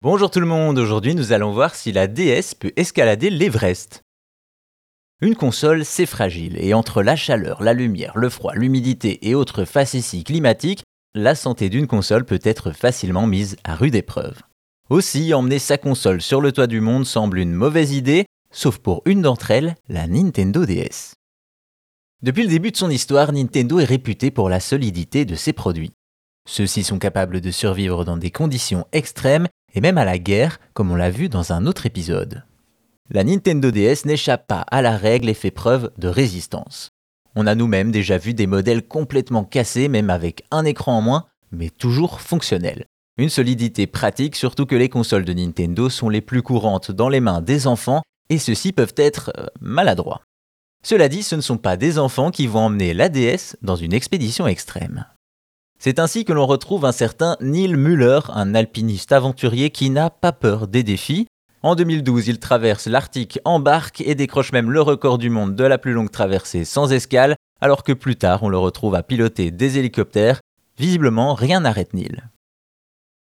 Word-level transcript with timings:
Bonjour 0.00 0.30
tout 0.30 0.38
le 0.38 0.46
monde, 0.46 0.78
aujourd'hui 0.78 1.16
nous 1.16 1.32
allons 1.32 1.50
voir 1.50 1.74
si 1.74 1.90
la 1.90 2.06
DS 2.06 2.54
peut 2.56 2.70
escalader 2.76 3.30
l'Everest. 3.30 4.02
Une 5.20 5.34
console, 5.34 5.84
c'est 5.84 6.06
fragile, 6.06 6.56
et 6.60 6.72
entre 6.72 7.02
la 7.02 7.16
chaleur, 7.16 7.64
la 7.64 7.72
lumière, 7.72 8.16
le 8.16 8.28
froid, 8.28 8.54
l'humidité 8.54 9.28
et 9.28 9.34
autres 9.34 9.64
facéties 9.64 10.22
climatiques, 10.22 10.84
la 11.16 11.34
santé 11.34 11.68
d'une 11.68 11.88
console 11.88 12.24
peut 12.24 12.38
être 12.44 12.70
facilement 12.70 13.26
mise 13.26 13.56
à 13.64 13.74
rude 13.74 13.96
épreuve. 13.96 14.40
Aussi, 14.88 15.34
emmener 15.34 15.58
sa 15.58 15.78
console 15.78 16.22
sur 16.22 16.40
le 16.40 16.52
toit 16.52 16.68
du 16.68 16.80
monde 16.80 17.04
semble 17.04 17.40
une 17.40 17.52
mauvaise 17.52 17.90
idée, 17.90 18.24
sauf 18.52 18.78
pour 18.78 19.02
une 19.04 19.22
d'entre 19.22 19.50
elles, 19.50 19.74
la 19.88 20.06
Nintendo 20.06 20.64
DS. 20.64 21.14
Depuis 22.22 22.44
le 22.44 22.50
début 22.50 22.70
de 22.70 22.76
son 22.76 22.88
histoire, 22.88 23.32
Nintendo 23.32 23.80
est 23.80 23.84
réputé 23.84 24.30
pour 24.30 24.48
la 24.48 24.60
solidité 24.60 25.24
de 25.24 25.34
ses 25.34 25.52
produits. 25.52 25.90
Ceux-ci 26.48 26.84
sont 26.84 27.00
capables 27.00 27.40
de 27.40 27.50
survivre 27.50 28.04
dans 28.04 28.16
des 28.16 28.30
conditions 28.30 28.86
extrêmes 28.92 29.48
et 29.78 29.80
même 29.80 29.96
à 29.96 30.04
la 30.04 30.18
guerre, 30.18 30.58
comme 30.74 30.90
on 30.90 30.96
l'a 30.96 31.08
vu 31.08 31.28
dans 31.28 31.52
un 31.52 31.64
autre 31.64 31.86
épisode. 31.86 32.42
La 33.10 33.22
Nintendo 33.22 33.70
DS 33.70 34.06
n'échappe 34.06 34.48
pas 34.48 34.62
à 34.62 34.82
la 34.82 34.96
règle 34.96 35.28
et 35.28 35.34
fait 35.34 35.52
preuve 35.52 35.92
de 35.98 36.08
résistance. 36.08 36.90
On 37.36 37.46
a 37.46 37.54
nous-mêmes 37.54 37.92
déjà 37.92 38.18
vu 38.18 38.34
des 38.34 38.48
modèles 38.48 38.88
complètement 38.88 39.44
cassés, 39.44 39.86
même 39.86 40.10
avec 40.10 40.42
un 40.50 40.64
écran 40.64 40.98
en 40.98 41.00
moins, 41.00 41.26
mais 41.52 41.70
toujours 41.70 42.20
fonctionnels. 42.20 42.86
Une 43.18 43.28
solidité 43.28 43.86
pratique, 43.86 44.34
surtout 44.34 44.66
que 44.66 44.74
les 44.74 44.88
consoles 44.88 45.24
de 45.24 45.32
Nintendo 45.32 45.88
sont 45.88 46.08
les 46.08 46.22
plus 46.22 46.42
courantes 46.42 46.90
dans 46.90 47.08
les 47.08 47.20
mains 47.20 47.40
des 47.40 47.68
enfants, 47.68 48.02
et 48.30 48.38
ceux-ci 48.38 48.72
peuvent 48.72 48.94
être 48.96 49.30
euh, 49.38 49.46
maladroits. 49.60 50.22
Cela 50.82 51.08
dit, 51.08 51.22
ce 51.22 51.36
ne 51.36 51.40
sont 51.40 51.56
pas 51.56 51.76
des 51.76 52.00
enfants 52.00 52.32
qui 52.32 52.48
vont 52.48 52.62
emmener 52.62 52.94
la 52.94 53.08
DS 53.08 53.56
dans 53.62 53.76
une 53.76 53.92
expédition 53.92 54.48
extrême. 54.48 55.04
C'est 55.78 56.00
ainsi 56.00 56.24
que 56.24 56.32
l'on 56.32 56.46
retrouve 56.46 56.84
un 56.84 56.92
certain 56.92 57.36
Neil 57.40 57.76
Muller, 57.76 58.20
un 58.30 58.56
alpiniste 58.56 59.12
aventurier 59.12 59.70
qui 59.70 59.90
n'a 59.90 60.10
pas 60.10 60.32
peur 60.32 60.66
des 60.66 60.82
défis. 60.82 61.28
En 61.62 61.76
2012, 61.76 62.26
il 62.26 62.40
traverse 62.40 62.88
l'Arctique 62.88 63.38
en 63.44 63.60
barque 63.60 64.00
et 64.00 64.16
décroche 64.16 64.52
même 64.52 64.72
le 64.72 64.80
record 64.80 65.18
du 65.18 65.30
monde 65.30 65.54
de 65.54 65.64
la 65.64 65.78
plus 65.78 65.92
longue 65.92 66.10
traversée 66.10 66.64
sans 66.64 66.92
escale, 66.92 67.36
alors 67.60 67.84
que 67.84 67.92
plus 67.92 68.16
tard 68.16 68.42
on 68.42 68.48
le 68.48 68.58
retrouve 68.58 68.96
à 68.96 69.04
piloter 69.04 69.52
des 69.52 69.78
hélicoptères. 69.78 70.40
Visiblement, 70.78 71.34
rien 71.34 71.60
n'arrête 71.60 71.94
Neil. 71.94 72.24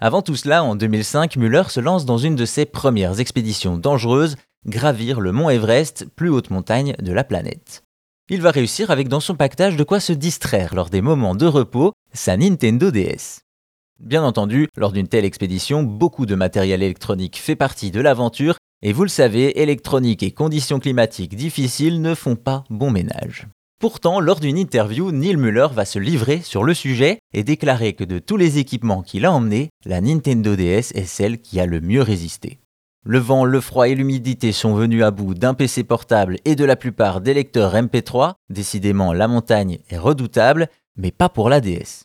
Avant 0.00 0.22
tout 0.22 0.36
cela, 0.36 0.64
en 0.64 0.74
2005, 0.74 1.36
Muller 1.36 1.64
se 1.68 1.80
lance 1.80 2.04
dans 2.04 2.18
une 2.18 2.34
de 2.34 2.44
ses 2.44 2.66
premières 2.66 3.20
expéditions 3.20 3.76
dangereuses, 3.76 4.36
gravir 4.66 5.20
le 5.20 5.30
mont 5.30 5.50
Everest, 5.50 6.06
plus 6.16 6.30
haute 6.30 6.50
montagne 6.50 6.94
de 6.98 7.12
la 7.12 7.22
planète 7.22 7.84
il 8.30 8.40
va 8.40 8.50
réussir 8.50 8.90
avec 8.90 9.08
dans 9.08 9.20
son 9.20 9.34
pactage 9.34 9.76
de 9.76 9.84
quoi 9.84 10.00
se 10.00 10.12
distraire 10.12 10.74
lors 10.74 10.88
des 10.88 11.02
moments 11.02 11.34
de 11.34 11.46
repos, 11.46 11.92
sa 12.14 12.36
Nintendo 12.36 12.90
DS. 12.90 13.40
Bien 14.00 14.22
entendu, 14.22 14.68
lors 14.76 14.92
d'une 14.92 15.08
telle 15.08 15.24
expédition, 15.24 15.82
beaucoup 15.82 16.26
de 16.26 16.34
matériel 16.34 16.82
électronique 16.82 17.38
fait 17.38 17.56
partie 17.56 17.90
de 17.90 18.00
l'aventure, 18.00 18.56
et 18.82 18.92
vous 18.92 19.02
le 19.02 19.08
savez, 19.08 19.60
électronique 19.60 20.22
et 20.22 20.30
conditions 20.30 20.78
climatiques 20.78 21.36
difficiles 21.36 22.00
ne 22.00 22.14
font 22.14 22.36
pas 22.36 22.64
bon 22.70 22.90
ménage. 22.90 23.48
Pourtant, 23.80 24.20
lors 24.20 24.40
d'une 24.40 24.58
interview, 24.58 25.10
Neil 25.10 25.36
Muller 25.36 25.68
va 25.72 25.84
se 25.84 25.98
livrer 25.98 26.40
sur 26.40 26.64
le 26.64 26.74
sujet 26.74 27.18
et 27.32 27.44
déclarer 27.44 27.94
que 27.94 28.04
de 28.04 28.18
tous 28.18 28.36
les 28.36 28.58
équipements 28.58 29.02
qu'il 29.02 29.26
a 29.26 29.32
emmenés, 29.32 29.70
la 29.84 30.00
Nintendo 30.00 30.54
DS 30.54 30.92
est 30.94 31.06
celle 31.06 31.40
qui 31.40 31.58
a 31.60 31.66
le 31.66 31.80
mieux 31.80 32.02
résisté. 32.02 32.60
Le 33.06 33.18
vent, 33.18 33.44
le 33.44 33.60
froid 33.60 33.86
et 33.86 33.94
l'humidité 33.94 34.52
sont 34.52 34.74
venus 34.74 35.02
à 35.02 35.10
bout 35.10 35.34
d'un 35.34 35.52
PC 35.52 35.84
portable 35.84 36.38
et 36.46 36.54
de 36.54 36.64
la 36.64 36.76
plupart 36.76 37.20
des 37.20 37.34
lecteurs 37.34 37.74
MP3. 37.74 38.32
Décidément, 38.48 39.12
la 39.12 39.28
montagne 39.28 39.80
est 39.90 39.98
redoutable, 39.98 40.70
mais 40.96 41.10
pas 41.10 41.28
pour 41.28 41.48
la 41.48 41.60
DS. 41.60 42.04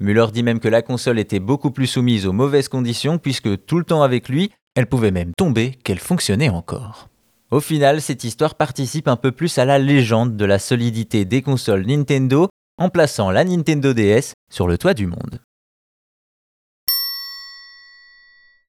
Muller 0.00 0.26
dit 0.32 0.42
même 0.42 0.60
que 0.60 0.68
la 0.68 0.82
console 0.82 1.18
était 1.18 1.40
beaucoup 1.40 1.70
plus 1.70 1.86
soumise 1.86 2.26
aux 2.26 2.32
mauvaises 2.32 2.68
conditions 2.68 3.18
puisque 3.18 3.64
tout 3.66 3.78
le 3.78 3.84
temps 3.84 4.02
avec 4.02 4.28
lui, 4.28 4.50
elle 4.76 4.86
pouvait 4.86 5.10
même 5.10 5.32
tomber 5.36 5.72
qu'elle 5.82 5.98
fonctionnait 5.98 6.50
encore. 6.50 7.08
Au 7.50 7.60
final, 7.60 8.00
cette 8.00 8.24
histoire 8.24 8.54
participe 8.54 9.08
un 9.08 9.16
peu 9.16 9.32
plus 9.32 9.58
à 9.58 9.64
la 9.64 9.78
légende 9.78 10.36
de 10.36 10.44
la 10.44 10.58
solidité 10.58 11.24
des 11.24 11.42
consoles 11.42 11.86
Nintendo 11.86 12.48
en 12.78 12.90
plaçant 12.90 13.30
la 13.30 13.44
Nintendo 13.44 13.92
DS 13.92 14.34
sur 14.50 14.68
le 14.68 14.78
toit 14.78 14.94
du 14.94 15.06
monde. 15.06 15.40